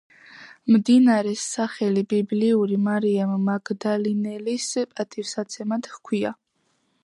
[0.75, 6.37] მდინარეს სახელი ბიბლიური მარიამ მაგდალინელის პატივსაცემად ჰქვია.